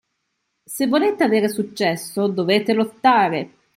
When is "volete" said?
0.87-1.23